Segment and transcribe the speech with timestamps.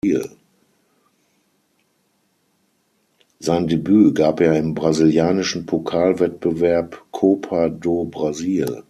[3.37, 8.77] Sein Debüt gab er im brasilianischen Pokalwettbewerb Copa do Brasil.